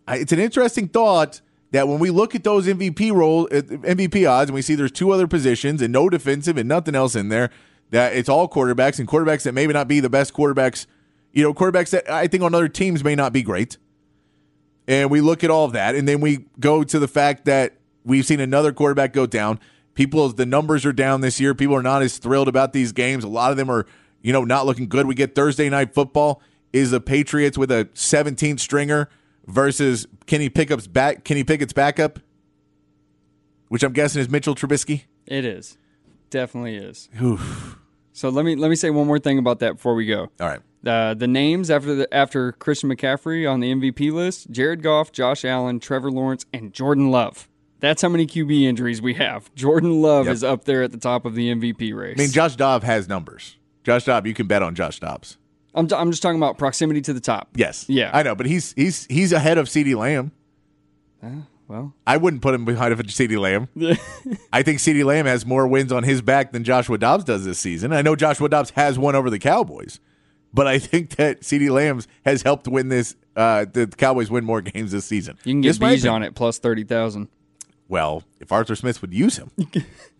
[0.08, 4.50] it's an interesting thought that when we look at those MVP role uh, MVP odds,
[4.50, 7.50] and we see there's two other positions and no defensive and nothing else in there,
[7.90, 10.86] that it's all quarterbacks and quarterbacks that maybe not be the best quarterbacks.
[11.32, 13.76] You know, quarterbacks that I think on other teams may not be great
[14.88, 17.74] and we look at all of that, and then we go to the fact that
[18.04, 19.60] we've seen another quarterback go down.
[19.94, 21.54] People, the numbers are down this year.
[21.54, 23.22] People are not as thrilled about these games.
[23.22, 23.84] A lot of them are,
[24.22, 25.06] you know, not looking good.
[25.06, 26.40] We get Thursday night football.
[26.72, 29.10] Is the Patriots with a 17 stringer
[29.46, 31.22] versus Kenny Pickett's back?
[31.22, 32.18] Kenny Pickett's backup,
[33.68, 35.04] which I'm guessing is Mitchell Trubisky.
[35.26, 35.76] It is.
[36.30, 37.10] Definitely is.
[38.12, 40.30] So let me let me say one more thing about that before we go.
[40.40, 40.60] All right.
[40.86, 45.44] Uh, the names after the after Christian McCaffrey on the MVP list: Jared Goff, Josh
[45.44, 47.48] Allen, Trevor Lawrence, and Jordan Love.
[47.80, 49.52] That's how many QB injuries we have.
[49.56, 50.34] Jordan Love Yep.
[50.34, 52.16] is up there at the top of the MVP race.
[52.18, 53.56] I mean, Josh Dobbs has numbers.
[53.84, 55.36] Josh Dobbs, you can bet on Josh Dobbs.
[55.74, 57.48] I'm, t- I'm just talking about proximity to the top.
[57.54, 57.84] Yes.
[57.88, 58.10] Yeah.
[58.12, 60.32] I know, but he's he's he's ahead of CeeDee Lamb.
[61.68, 63.68] Well, I wouldn't put him behind of CeeDee Lamb.
[64.52, 67.58] I think CeeDee Lamb has more wins on his back than Joshua Dobbs does this
[67.58, 67.92] season.
[67.92, 70.00] I know Joshua Dobbs has one over the Cowboys,
[70.52, 73.16] but I think that CeeDee Lamb's has helped win this.
[73.36, 75.36] Uh, the Cowboys win more games this season.
[75.44, 77.28] you can get Bijan it plus thirty thousand.
[77.88, 79.50] Well, if Arthur Smith would use him,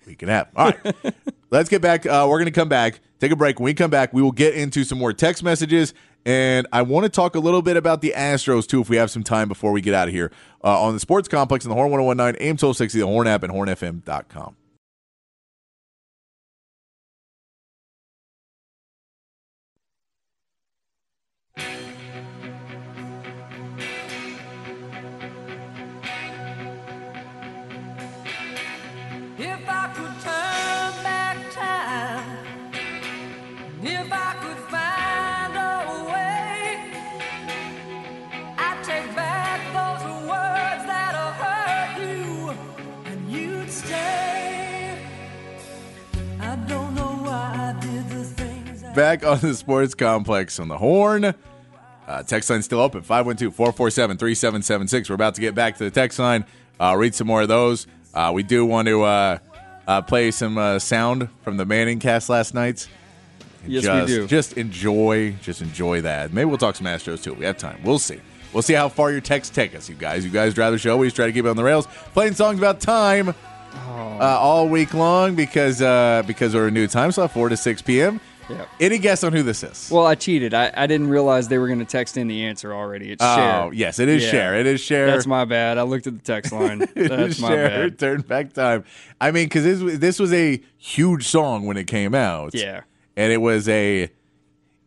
[0.06, 0.48] we can have.
[0.56, 0.96] All right.
[1.50, 2.06] Let's get back.
[2.06, 3.58] Uh, we're going to come back, take a break.
[3.58, 5.92] When we come back, we will get into some more text messages.
[6.24, 9.10] And I want to talk a little bit about the Astros, too, if we have
[9.10, 10.30] some time before we get out of here
[10.62, 13.52] uh, on the Sports Complex in the Horn 1019, AM 1260, the Horn app, and
[13.52, 14.56] hornfm.com.
[48.94, 51.32] Back on the Sports Complex on the Horn.
[52.06, 55.08] Uh, text line still open 512 447 3776.
[55.08, 56.44] We're about to get back to the text line,
[56.80, 57.86] uh, read some more of those.
[58.12, 59.04] Uh, we do want to
[59.88, 62.86] uh, play some uh, sound from the Manning cast last night.
[63.66, 64.26] Yes, just, we do.
[64.28, 66.32] Just enjoy, just enjoy that.
[66.32, 67.34] Maybe we'll talk some Astros too.
[67.34, 67.80] We have time.
[67.82, 68.20] We'll see.
[68.52, 70.24] We'll see how far your texts take us, you guys.
[70.24, 70.96] You guys drive the show.
[70.96, 73.34] We just try to keep it on the rails, playing songs about time uh,
[74.20, 78.20] all week long because uh, because we're a new time slot, four to six p.m.
[78.50, 78.64] Yeah.
[78.80, 79.90] Any guess on who this is?
[79.90, 80.54] Well, I cheated.
[80.54, 83.10] I, I didn't realize they were going to text in the answer already.
[83.12, 83.70] It's oh, Cher.
[83.74, 84.54] yes, it is Yeah.
[84.54, 85.06] It is Cher.
[85.06, 85.76] That's my bad.
[85.78, 86.78] I looked at the text line.
[86.94, 87.68] That's my Cher.
[87.68, 87.98] bad.
[87.98, 88.84] Turn back time.
[89.20, 92.54] I mean, because this was- this was a huge song when it came out.
[92.54, 92.82] Yeah.
[93.16, 94.04] and it was a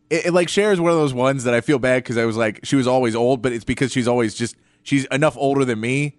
[0.09, 2.25] it, it- like Cher is one of those ones that I feel bad because I
[2.25, 5.65] was like she was always old, but it's because she's always just she's enough older
[5.65, 6.17] than me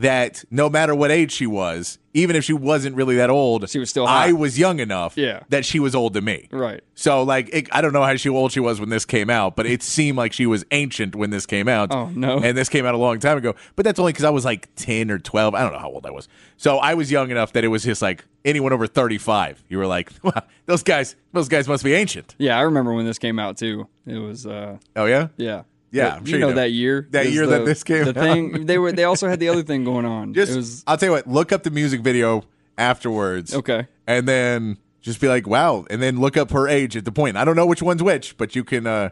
[0.00, 3.78] that no matter what age she was, even if she wasn't really that old, She
[3.78, 5.40] was still I was young enough Yeah.
[5.50, 6.48] that she was old to me.
[6.50, 6.82] Right.
[6.94, 9.56] So like it, I don't know how she old she was when this came out,
[9.56, 11.92] but it seemed like she was ancient when this came out.
[11.94, 12.38] Oh, no.
[12.38, 13.54] And this came out a long time ago.
[13.76, 15.54] But that's only because I was like ten or twelve.
[15.54, 16.28] I don't know how old I was.
[16.56, 19.62] So I was young enough that it was just like anyone over thirty five.
[19.68, 22.34] You were like, wow, those guys, those guys must be ancient.
[22.38, 23.86] Yeah, I remember when this came out too.
[24.06, 25.62] It was uh Oh yeah, yeah.
[25.92, 27.06] Yeah, I'm you sure you know that year.
[27.10, 28.14] That year that this came the out.
[28.14, 30.34] thing they were they also had the other thing going on.
[30.34, 31.26] Just it was I'll tell you what.
[31.26, 32.44] Look up the music video
[32.78, 33.54] afterwards.
[33.54, 33.86] Okay.
[34.06, 35.84] And then just be like, wow.
[35.90, 37.36] And then look up her age at the point.
[37.36, 38.86] I don't know which one's which, but you can.
[38.86, 39.10] uh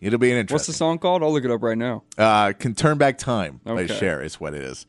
[0.00, 0.54] It'll be an interesting.
[0.56, 1.22] what's the song called?
[1.22, 2.02] I'll look it up right now.
[2.18, 3.94] Uh, can turn back time by Okay.
[3.98, 4.84] Cher is what it is.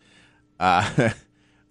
[0.60, 1.10] Uh, all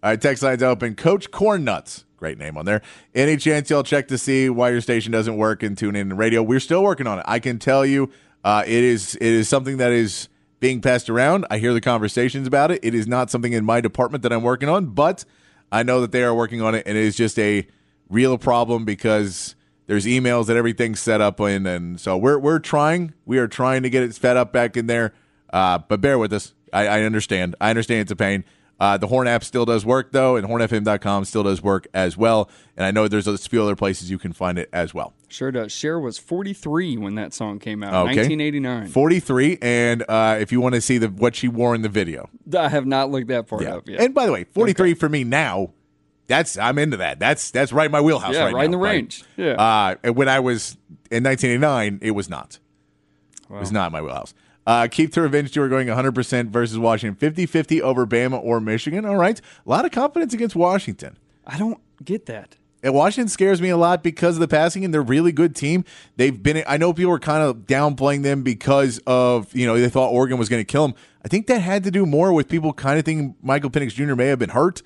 [0.03, 0.95] right, text lines open.
[0.95, 2.81] Coach Corn Nuts, great name on there.
[3.15, 6.15] Any chance y'all check to see why your station doesn't work and tune in to
[6.15, 6.43] radio?
[6.43, 7.25] We're still working on it.
[7.29, 8.11] I can tell you,
[8.45, 10.29] uh, it is it is something that is
[10.61, 11.47] being passed around.
[11.51, 12.81] I hear the conversations about it.
[12.83, 15.25] It is not something in my department that I'm working on, but
[15.73, 17.67] I know that they are working on it, and it is just a
[18.09, 23.15] real problem because there's emails that everything's set up in, and so we're we're trying.
[23.25, 25.15] We are trying to get it fed up back in there,
[25.53, 26.53] uh, but bear with us.
[26.73, 27.57] I, I understand.
[27.61, 28.45] I understand it's a pain.
[28.81, 32.51] Uh, the Horn app still does work though, and HornFM.com still does work as well.
[32.77, 35.15] And I know there's a few other places you can find it as well.
[35.35, 35.73] Sure does.
[35.73, 37.93] Cher was 43 when that song came out.
[38.07, 38.21] Okay.
[38.21, 38.87] 1989.
[38.87, 42.31] 43, and uh, if you want to see the what she wore in the video,
[42.57, 43.75] I have not looked that far yeah.
[43.75, 44.01] up yet.
[44.01, 45.73] And by the way, 43 for me now.
[46.29, 47.19] That's I'm into that.
[47.19, 48.33] That's that's right in my wheelhouse.
[48.33, 49.25] Yeah, right, right in now, the range.
[49.37, 49.55] Yeah.
[49.55, 50.77] Uh, and when I was
[51.11, 52.61] in 1989, it was not.
[53.51, 54.35] It was not in my wheelhouse.
[54.67, 59.05] Uh, Keith to Revenge Tour going 100% versus Washington, 50 50 over Bama or Michigan.
[59.05, 59.39] All right.
[59.39, 61.19] A lot of confidence against Washington.
[61.45, 62.57] I don't get that.
[62.85, 65.57] And Washington scares me a lot because of the passing, and they're a really good
[65.57, 65.85] team.
[66.17, 66.63] They've been.
[66.67, 70.37] I know people were kind of downplaying them because of you know they thought Oregon
[70.39, 70.97] was going to kill them.
[71.25, 74.15] I think that had to do more with people kind of thinking Michael Penix Jr.
[74.15, 74.83] may have been hurt,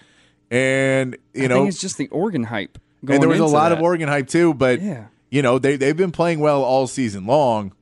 [0.49, 2.79] and you I know, think it's just the Oregon hype.
[3.05, 3.81] Going and there was a lot of.
[3.81, 4.55] Oregon hype too.
[4.55, 5.07] But Yeah.
[5.31, 7.73] you know they they've been playing well all season long.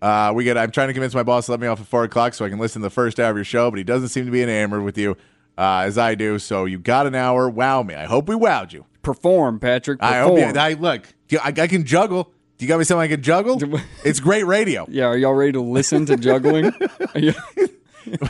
[0.00, 0.58] Uh, we get.
[0.58, 2.48] I'm trying to convince my boss to let me off at four o'clock so I
[2.50, 4.42] can listen to the first hour of your show, but he doesn't seem to be
[4.42, 5.16] enamored with you
[5.58, 6.38] uh, as I do.
[6.38, 7.48] So you got an hour.
[7.48, 7.94] Wow me.
[7.94, 8.84] I hope we wowed you.
[9.02, 10.02] Perform, Patrick.
[10.02, 10.44] I hope you.
[10.44, 11.06] I look.
[11.42, 12.32] I, I can juggle.
[12.58, 13.58] Do you got me something I can juggle?
[14.04, 14.86] it's great radio.
[14.88, 16.72] yeah, are y'all ready to listen to juggling?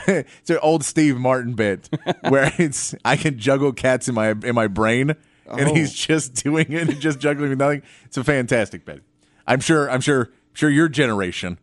[0.06, 1.88] It's an old Steve Martin bit
[2.28, 5.10] where it's I can juggle cats in my in my brain,
[5.46, 5.74] and Oh.
[5.74, 7.82] he's just doing it and just juggling with nothing.
[8.04, 9.02] It's a fantastic bit.
[9.46, 9.90] I'm sure.
[9.90, 10.30] I'm sure.
[10.54, 11.58] Sure, your generation.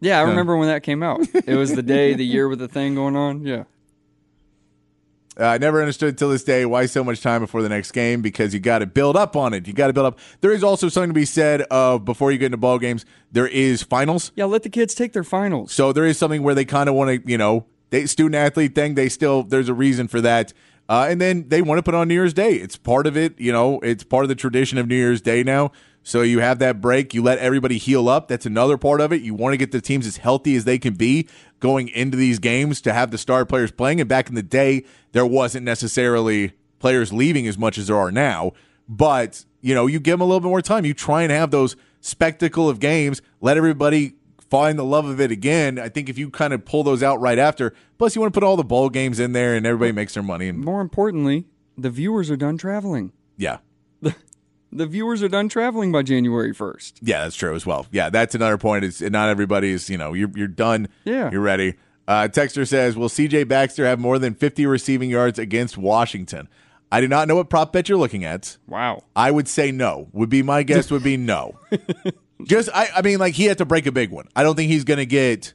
[0.00, 1.20] yeah, I remember when that came out.
[1.46, 3.46] It was the day, the year with the thing going on.
[3.46, 3.64] Yeah.
[5.38, 8.22] Uh, I never understood till this day why so much time before the next game
[8.22, 9.66] because you got to build up on it.
[9.66, 10.18] You got to build up.
[10.40, 13.04] There is also something to be said of before you get into ball games.
[13.32, 14.32] There is finals.
[14.34, 15.72] Yeah, let the kids take their finals.
[15.72, 18.74] So there is something where they kind of want to, you know, they student athlete
[18.74, 18.94] thing.
[18.94, 20.52] They still there's a reason for that,
[20.88, 22.54] uh, and then they want to put on New Year's Day.
[22.54, 23.78] It's part of it, you know.
[23.80, 25.70] It's part of the tradition of New Year's Day now.
[26.06, 27.14] So you have that break.
[27.14, 28.28] You let everybody heal up.
[28.28, 29.22] That's another part of it.
[29.22, 31.26] You want to get the teams as healthy as they can be
[31.58, 34.00] going into these games to have the star players playing.
[34.00, 38.12] And back in the day, there wasn't necessarily players leaving as much as there are
[38.12, 38.52] now.
[38.88, 40.84] But, you know, you give them a little bit more time.
[40.84, 44.12] You try and have those spectacle of games, let everybody
[44.48, 45.76] find the love of it again.
[45.76, 48.40] I think if you kind of pull those out right after, plus you want to
[48.40, 50.46] put all the bowl games in there and everybody makes their money.
[50.46, 53.10] And More importantly, the viewers are done traveling.
[53.36, 53.58] yeah.
[54.76, 56.94] The viewers are done traveling by January 1st.
[57.02, 57.86] Yeah, that's true as well.
[57.90, 58.84] Yeah, that's another point.
[58.84, 59.88] Is not everybody's.
[59.88, 60.88] You know, you're you're done.
[61.04, 61.30] Yeah.
[61.30, 61.74] you're ready.
[62.06, 63.44] Uh, Texter says, "Will C.J.
[63.44, 66.48] Baxter have more than 50 receiving yards against Washington?"
[66.92, 68.58] I do not know what prop bet you're looking at.
[68.68, 69.02] Wow.
[69.16, 70.08] I would say no.
[70.12, 70.90] Would be my guess.
[70.92, 71.58] would be no.
[72.44, 74.28] Just I, I mean, like he had to break a big one.
[74.36, 75.54] I don't think he's going to get.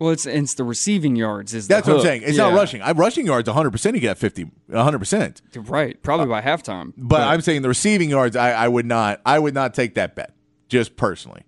[0.00, 1.52] Well, it's it's the receiving yards.
[1.54, 2.06] Is the That's what I'm hook.
[2.06, 2.22] saying.
[2.24, 2.80] It's not rushing.
[2.82, 3.70] I rushing yards 100.
[3.70, 4.98] percent He got 50, 100.
[4.98, 6.02] percent Right.
[6.02, 6.94] Probably by halftime.
[6.96, 10.16] But I'm saying the receiving yards, I, I would not, I would not take that
[10.16, 10.32] bet,
[10.68, 11.42] just personally.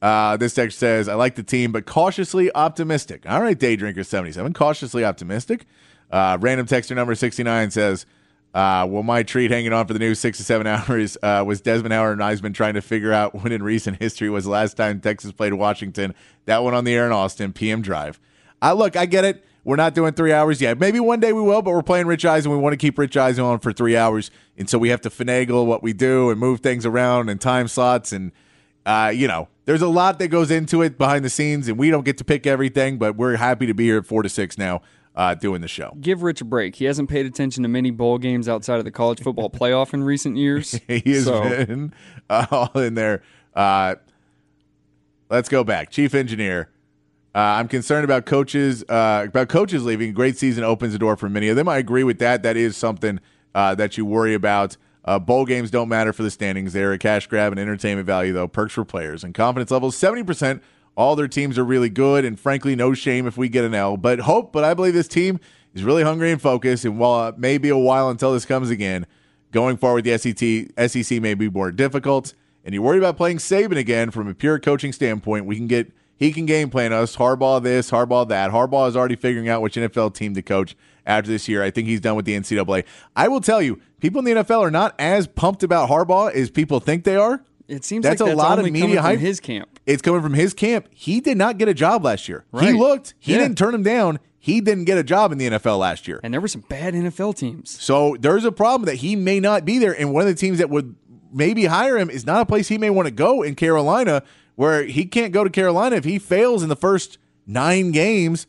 [0.00, 4.04] Uh, this text says, "I like the team, but cautiously optimistic." All right, Day Drinker
[4.04, 5.66] seventy seven, cautiously optimistic.
[6.10, 8.06] Uh, random texter number sixty nine says,
[8.54, 11.60] uh, "Well, my treat hanging on for the new six to seven hours uh, was
[11.60, 14.76] Desmond Howard and been trying to figure out when in recent history was the last
[14.76, 16.14] time Texas played Washington.
[16.46, 18.20] That one on the air in Austin, PM Drive.
[18.60, 19.44] I look, I get it.
[19.64, 20.78] We're not doing three hours yet.
[20.78, 22.50] Maybe one day we will, but we're playing Rich Eisen.
[22.50, 25.02] And we want to keep Rich Eisen on for three hours, and so we have
[25.02, 28.32] to finagle what we do and move things around and time slots and
[28.88, 31.90] uh, you know, there's a lot that goes into it behind the scenes, and we
[31.90, 34.56] don't get to pick everything, but we're happy to be here at four to six
[34.56, 34.80] now
[35.16, 35.96] uh, doing the show.
[36.00, 36.76] Give Rich a break.
[36.76, 40.04] He hasn't paid attention to many bowl games outside of the college football playoff in
[40.04, 40.78] recent years.
[40.88, 41.92] He has So- been
[42.30, 43.22] uh, all in there.
[43.54, 43.96] Uh,
[45.30, 45.90] let's go back.
[45.90, 46.70] Chief engineer.
[47.34, 48.82] Uh, I'm concerned about coaches.
[48.88, 50.12] Uh, about coaches leaving.
[50.12, 51.68] Great season opens the door for many of them.
[51.68, 52.42] I agree with that.
[52.42, 53.20] That is something
[53.54, 54.76] uh, that you worry about.
[55.04, 56.72] Uh, bowl games don't matter for the standings.
[56.72, 58.48] They're a cash grab and entertainment value, though.
[58.48, 60.60] Perks for players and confidence levels 70%.
[60.98, 63.96] All their teams are really good, and frankly, no shame if we get an L.
[63.96, 65.38] But hope, but I believe this team
[65.72, 66.84] is really hungry and focused.
[66.84, 69.06] And while it may be a while until this comes again,
[69.52, 72.34] going forward, the SEC, SEC may be more difficult.
[72.64, 75.46] And you're worried about playing Saban again from a pure coaching standpoint.
[75.46, 77.14] We can get he can game plan us.
[77.14, 78.50] Harbaugh this, Harbaugh that.
[78.50, 81.62] Harbaugh is already figuring out which NFL team to coach after this year.
[81.62, 82.84] I think he's done with the NCAA.
[83.14, 86.50] I will tell you, people in the NFL are not as pumped about Harbaugh as
[86.50, 87.44] people think they are.
[87.68, 89.16] It seems That's like a that's lot of media hype.
[89.18, 89.78] from his camp.
[89.86, 90.88] It's coming from his camp.
[90.90, 92.44] He did not get a job last year.
[92.58, 93.14] He looked.
[93.18, 93.38] He Yeah.
[93.38, 94.18] didn't turn him down.
[94.38, 96.20] He didn't get a job in the NFL last year.
[96.22, 97.70] And there were some bad NFL teams.
[97.82, 99.92] So there's a problem that he may not be there.
[99.92, 100.94] And one of the teams that would
[101.32, 104.22] maybe hire him is not a place he may want to go in Carolina,
[104.54, 108.46] where he can't go to Carolina if he fails in the first nine games.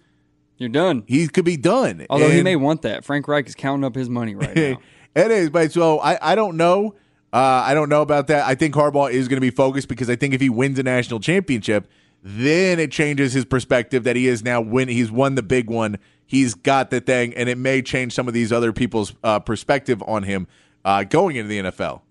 [0.58, 1.04] You're done.
[1.08, 2.06] He could be done.
[2.10, 3.04] Although he may want that.
[3.04, 4.78] Frank Reich is counting up his money right now.
[5.16, 6.96] it is, but so I, I don't know.
[7.32, 8.48] Uh, I don't know about that.
[8.48, 10.84] I think Harbaugh is going to be focused because I think if he wins a
[10.84, 11.88] national championship,
[12.24, 15.98] then it changes his perspective that he is now when He's won the big one.
[16.26, 20.04] He's got the thing, and it may change some of these other people's uh, perspective
[20.06, 20.48] on him
[20.86, 22.02] uh, going into the NFL.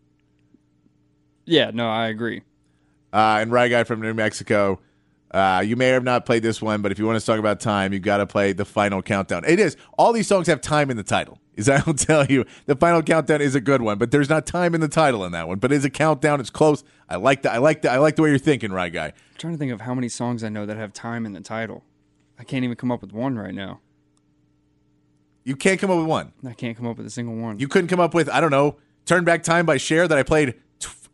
[1.47, 2.43] yeah, no, I agree.
[3.13, 4.81] Uh, and Right Guy from New Mexico.
[5.31, 7.61] Uh, you may have not played this one, but if you want to talk about
[7.61, 9.45] time, you've got to play the final countdown.
[9.47, 9.77] It is.
[9.99, 11.39] All these songs have time in the title.
[11.55, 14.47] Is I will tell you, the final countdown is a good one, but there's not
[14.47, 15.59] time in the title in that one.
[15.59, 16.41] But it's a countdown.
[16.41, 16.83] It's close.
[17.09, 17.53] I like the.
[17.53, 17.91] I like the.
[17.91, 19.07] I like the way you're thinking, Right Guy.
[19.07, 21.41] I'm trying to think of how many songs I know that have time in the
[21.41, 21.85] title.
[22.39, 23.81] I can't even come up with one right now.
[25.45, 26.33] You can't come up with one.
[26.47, 27.59] I can't come up with a single one.
[27.59, 28.29] You couldn't come up with.
[28.29, 28.77] I don't know.
[29.05, 30.55] Turn back time by Cher that I played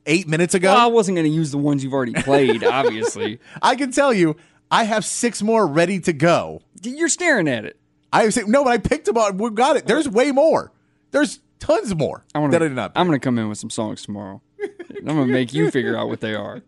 [0.07, 0.73] eight minutes ago.
[0.73, 3.41] well, I wasn't going to use the ones you've already played, obviously.
[3.63, 4.37] I can tell you,
[4.71, 6.63] I have six more ready to go.
[6.83, 7.79] You're staring at it.
[8.13, 9.35] I say no, but I picked them up.
[9.35, 9.87] We got it.
[9.87, 10.73] There's way more.
[11.11, 12.95] There's tons more I wanna, that I did not.
[12.95, 13.01] Pick.
[13.01, 14.41] I'm going to come in with some songs tomorrow.
[14.63, 16.63] I'm going to make you figure out what they are.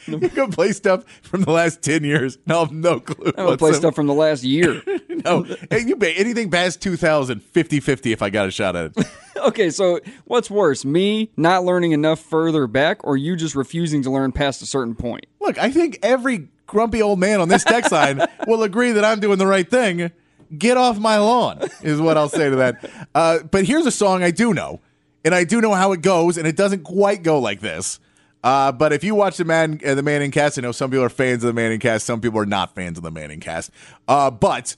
[0.06, 2.38] You're gonna play stuff from the last ten years.
[2.46, 3.32] No, I have no clue.
[3.36, 4.82] I'm play stuff from the last year.
[5.24, 9.06] No, hey, you bet anything past 2000, 50-50 if I got a shot at it.
[9.36, 14.10] okay, so what's worse, me not learning enough further back or you just refusing to
[14.12, 15.26] learn past a certain point?
[15.40, 19.18] Look, I think every grumpy old man on this text line will agree that I'm
[19.18, 20.12] doing the right thing.
[20.56, 23.08] Get off my lawn is what I'll say to that.
[23.14, 24.80] Uh, but here's a song I do know,
[25.24, 27.98] and I do know how it goes, and it doesn't quite go like this.
[28.42, 31.04] Uh, but if you watch the man, uh, the Manning cast, I know some people
[31.04, 33.70] are fans of the Manning cast, some people are not fans of the Manning cast.
[34.06, 34.76] Uh, but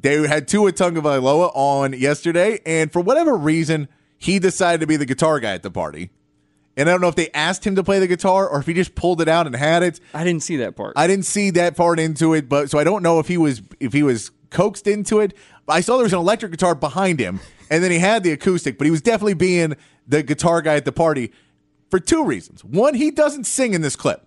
[0.00, 5.06] they had Tua Tagovailoa on yesterday, and for whatever reason, he decided to be the
[5.06, 6.10] guitar guy at the party.
[6.76, 8.72] And I don't know if they asked him to play the guitar or if he
[8.72, 9.98] just pulled it out and had it.
[10.14, 10.92] I didn't see that part.
[10.96, 13.62] I didn't see that part into it, but so I don't know if he was
[13.80, 15.34] if he was coaxed into it.
[15.66, 18.78] I saw there was an electric guitar behind him, and then he had the acoustic,
[18.78, 21.32] but he was definitely being the guitar guy at the party.
[21.90, 22.64] For two reasons.
[22.64, 24.26] One, he doesn't sing in this clip.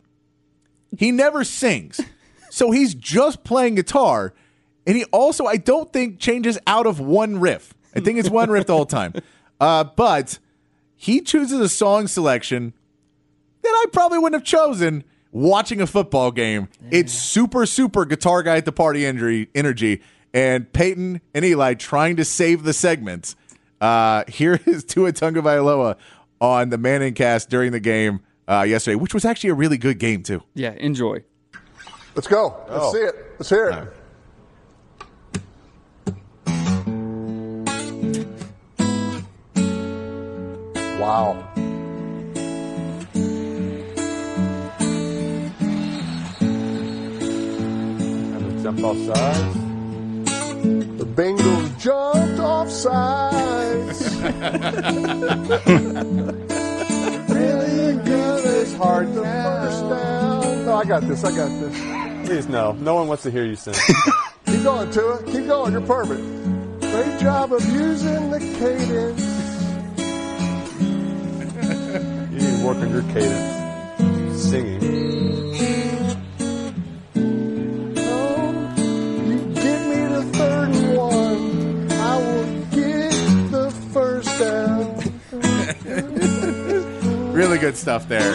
[0.98, 2.00] He never sings.
[2.54, 4.34] So he's just playing guitar.
[4.86, 7.74] And he also, I don't think, changes out of one riff.
[7.96, 9.14] I think it's one riff the whole time.
[9.62, 10.40] Uh, but
[10.96, 12.74] he chooses a song selection
[13.62, 16.68] that I probably wouldn't have chosen watching a football game.
[16.90, 20.02] It's super, super guitar guy at the party injury, energy.
[20.34, 23.36] And Peyton and Eli trying to save the segment.
[23.80, 25.98] Uh, here is Tua Tagovailoa
[26.42, 30.00] on the Manning cast during the game uh, yesterday, which was actually a really good
[30.00, 30.44] game, too.
[30.56, 31.24] Yeah, enjoy.
[32.16, 32.58] Let's go.
[32.68, 33.16] Let's see it.
[33.40, 33.88] Let's hear it.
[41.00, 41.48] Wow.
[48.34, 49.56] And the jump off sides.
[50.98, 54.01] The Bengals jumped off sides.
[57.30, 58.62] Really good.
[58.62, 60.66] It's hard first down.
[60.66, 61.24] No, I got this.
[61.24, 62.28] I got this.
[62.28, 62.74] Please no.
[62.74, 63.74] No one wants to hear you sing.
[64.46, 65.24] Keep going, Tua.
[65.24, 65.72] Keep going.
[65.72, 66.22] You're perfect.
[66.82, 69.22] Great job of using the cadence.
[72.32, 74.42] you need to work on your cadence.
[74.42, 75.21] Singing.
[87.62, 88.34] Good stuff there.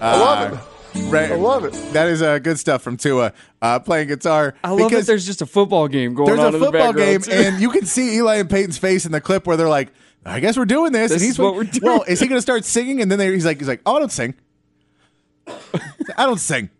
[0.00, 1.04] I love it.
[1.04, 1.72] Right, I love it.
[1.92, 3.32] That is uh, good stuff from Tua
[3.62, 4.54] uh, playing guitar.
[4.62, 6.72] I love that because there's just a football game going there's on There's a in
[6.72, 7.30] the football game, too.
[7.32, 9.92] and you can see Eli and Peyton's face in the clip where they're like,
[10.24, 11.82] "I guess we're doing this." This and he's is what we're doing.
[11.82, 13.00] Well, is he going to start singing?
[13.00, 14.34] And then they, he's like, "He's like, oh, I don't sing.
[15.48, 16.70] I don't sing."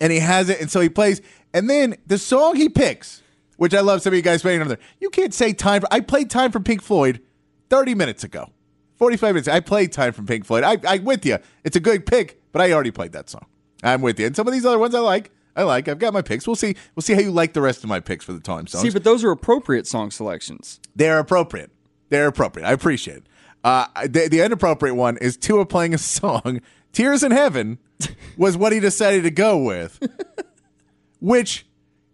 [0.00, 1.20] And he has it, and so he plays.
[1.54, 3.22] And then the song he picks,
[3.56, 4.02] which I love.
[4.02, 4.84] Some of you guys playing over there.
[5.00, 5.80] You can't say time.
[5.80, 7.20] For, I played time from Pink Floyd
[7.70, 8.50] thirty minutes ago,
[8.96, 9.48] forty-five minutes.
[9.48, 10.64] I played time from Pink Floyd.
[10.64, 11.38] I, I with you.
[11.64, 13.46] It's a good pick, but I already played that song.
[13.82, 14.26] I'm with you.
[14.26, 15.30] And some of these other ones I like.
[15.54, 15.88] I like.
[15.88, 16.46] I've got my picks.
[16.46, 16.76] We'll see.
[16.94, 18.82] We'll see how you like the rest of my picks for the time songs.
[18.82, 20.80] See, but those are appropriate song selections.
[20.94, 21.70] They're appropriate.
[22.10, 22.66] They're appropriate.
[22.66, 23.26] I appreciate it.
[23.64, 26.60] Uh, the, the inappropriate one is Tua playing a song,
[26.92, 27.78] Tears in Heaven,
[28.36, 30.00] was what he decided to go with,
[31.20, 31.66] which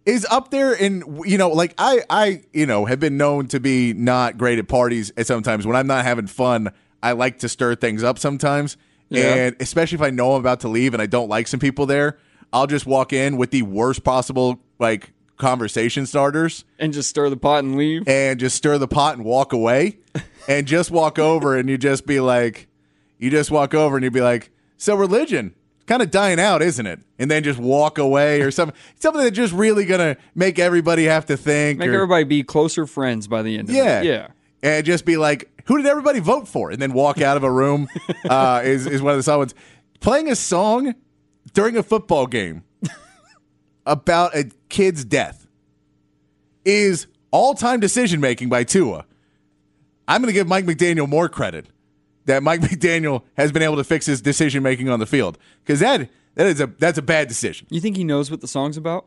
[0.05, 3.61] is up there and you know, like I, I, you know, have been known to
[3.61, 5.12] be not great at parties.
[5.17, 8.77] And sometimes when I'm not having fun, I like to stir things up sometimes.
[9.09, 9.35] Yeah.
[9.35, 11.87] And especially if I know I'm about to leave and I don't like some people
[11.87, 12.19] there,
[12.53, 17.37] I'll just walk in with the worst possible, like, conversation starters And just stir the
[17.37, 18.07] pot and leave.
[18.07, 19.99] and just stir the pot and walk away
[20.49, 22.69] and just walk over and you just be like
[23.19, 25.55] you just walk over and you'd be like so religion
[25.87, 29.37] kind of dying out isn't it and then just walk away or something something that's
[29.37, 33.42] just really gonna make everybody have to think Make or- everybody be closer friends by
[33.42, 34.07] the end of yeah it.
[34.07, 34.29] Yeah.
[34.62, 37.51] and just be like who did everybody vote for and then walk out of a
[37.51, 37.88] room
[38.29, 39.55] uh, is, is one of the songs
[40.01, 40.95] playing a song
[41.55, 42.62] during a football game
[43.87, 45.47] about a kid's death
[46.64, 49.05] is all-time decision making by Tua.
[50.07, 51.66] I'm going to give Mike McDaniel more credit
[52.26, 55.80] that Mike McDaniel has been able to fix his decision making on the field because
[55.80, 57.66] that that is a that's a bad decision.
[57.70, 59.06] You think he knows what the song's about?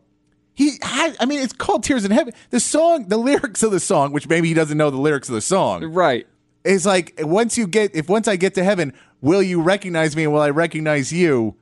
[0.54, 2.34] He had, I mean, it's called Tears in Heaven.
[2.49, 5.36] The song, the lyrics of the song, which maybe he doesn't know the lyrics of
[5.36, 6.25] the song, Right.
[6.63, 10.23] is like once you get if once I get to heaven, will you recognize me
[10.23, 11.56] and will I recognize you?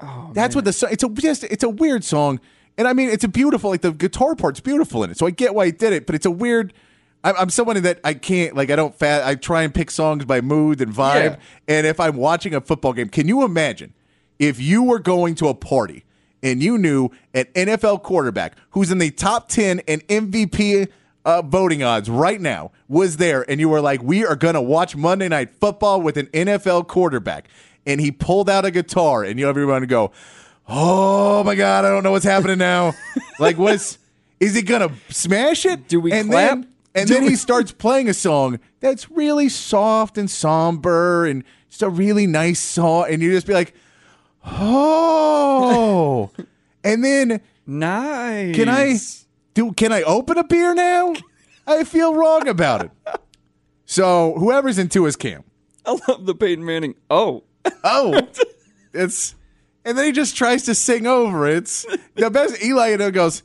[0.00, 0.90] Oh, that's what the song.
[0.92, 2.40] It's a just it's a weird song,
[2.76, 5.16] and I mean it's a beautiful like the guitar part's beautiful in it.
[5.18, 6.72] So I get why he did it, but it's a weird.
[7.24, 9.26] I'm, I'm someone that I can't like I don't fat.
[9.26, 11.24] I try and pick songs by mood and vibe.
[11.24, 11.36] Yeah.
[11.66, 13.94] And if I'm watching a football game, can you imagine
[14.38, 16.04] if you were going to a party
[16.42, 20.88] and you knew an NFL quarterback who's in the top 10 in MVP
[21.24, 24.60] uh, voting odds right now was there, and you were like, We are going to
[24.60, 27.48] watch Monday Night Football with an NFL quarterback.
[27.86, 30.12] And he pulled out a guitar, and you everyone go,
[30.68, 32.94] Oh my God, I don't know what's happening now.
[33.38, 33.98] like, what's,
[34.40, 35.88] is he going to smash it?
[35.88, 36.60] Do we and clap?
[36.60, 41.82] Then, and then he starts playing a song that's really soft and somber and just
[41.82, 43.06] a really nice song.
[43.10, 43.74] And you just be like,
[44.44, 46.30] oh.
[46.84, 48.54] and then Nice.
[48.54, 48.96] can I
[49.54, 49.72] do?
[49.72, 51.14] Can I open a beer now?
[51.66, 52.90] I feel wrong about it.
[53.86, 55.46] So whoever's into his camp,
[55.86, 56.94] I love the Peyton Manning.
[57.10, 57.44] Oh.
[57.82, 58.20] oh,
[58.92, 59.34] it's,
[59.84, 61.56] and then he just tries to sing over it.
[61.56, 62.62] It's the best.
[62.62, 63.42] Eli you know, goes,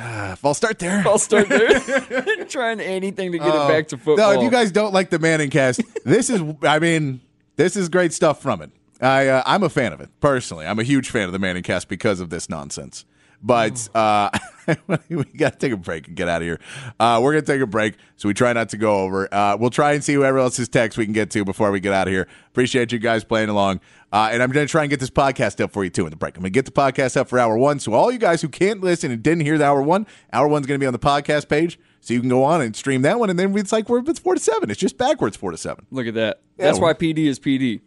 [0.44, 1.02] I'll start there.
[1.06, 1.78] I'll start there.
[2.48, 4.30] Trying anything to get it back to football.
[4.30, 4.32] Oh.
[4.32, 7.20] No, if you guys don't like the Manning cast, this is, I mean,
[7.56, 8.70] this is great stuff from it.
[9.00, 10.66] I, uh, I'm a fan of it personally.
[10.66, 13.04] I'm a huge fan of the Manning cast because of this nonsense.
[13.42, 14.30] But uh,
[15.08, 16.60] we got to take a break and get out of here.
[16.98, 19.32] Uh, we're going to take a break, so we try not to go over.
[19.32, 21.92] Uh, we'll try and see whoever else's text we can get to before we get
[21.92, 22.28] out of here.
[22.48, 23.80] Appreciate you guys playing along.
[24.12, 26.10] Uh, and I'm going to try and get this podcast up for you too in
[26.10, 26.36] the break.
[26.36, 27.78] I'm going to get the podcast up for hour one.
[27.78, 30.66] So all you guys who can't listen and didn't hear the hour one, hour one's
[30.66, 31.78] going to be on the podcast page.
[32.02, 34.18] So you can go on and stream that one, and then it's like we're it's
[34.18, 34.70] four to seven.
[34.70, 35.84] It's just backwards four to seven.
[35.90, 36.40] Look at that.
[36.56, 37.80] That's why PD is PD.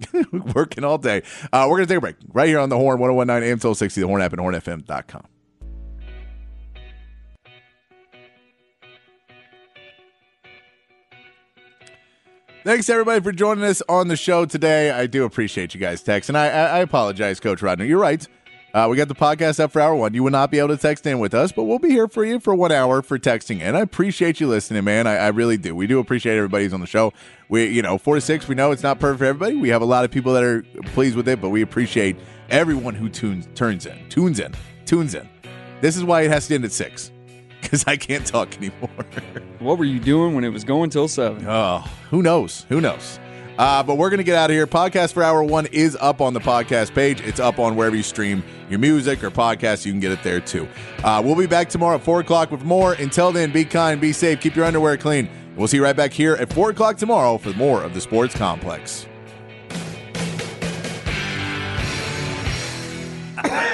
[0.56, 1.24] Working all day.
[1.52, 4.08] Uh, we're gonna take a break right here on the Horn 1019 AM 1260, the
[4.08, 5.24] Horn app and hornfm.com.
[12.64, 14.90] Thanks everybody for joining us on the show today.
[14.90, 17.86] I do appreciate you guys text, and I, I, apologize, Coach Rodner.
[17.86, 18.26] You're right.
[18.74, 20.14] Uh, we got the podcast up for hour one.
[20.14, 22.24] You will not be able to text in with us, but we'll be here for
[22.24, 23.76] you for one hour for texting in.
[23.76, 25.08] I appreciate you listening, man.
[25.08, 25.76] I, I really do.
[25.76, 27.12] We do appreciate everybody's on the show.
[27.50, 28.48] We, you know, four to six.
[28.48, 29.58] We know it's not perfect for everybody.
[29.58, 30.62] We have a lot of people that are
[30.94, 32.16] pleased with it, but we appreciate
[32.50, 34.54] everyone who tunes turns in, tunes in,
[34.86, 35.28] tunes in.
[35.82, 37.12] This is why it has to end at six
[37.74, 38.88] because I can't talk anymore.
[39.58, 41.44] what were you doing when it was going till seven?
[41.48, 41.80] Oh,
[42.12, 42.68] who knows?
[42.70, 43.20] Who knows?
[43.58, 44.68] Uh, but we're going to get out of here.
[44.68, 47.20] Podcast for Hour One is up on the podcast page.
[47.22, 49.88] It's up on wherever you stream your music or podcast.
[49.88, 50.68] You can get it there too.
[51.04, 52.94] Uh, we'll be back tomorrow at 4 o'clock with more.
[52.94, 55.28] Until then, be kind, be safe, keep your underwear clean.
[55.56, 58.36] We'll see you right back here at 4 o'clock tomorrow for more of the Sports
[58.36, 59.08] Complex.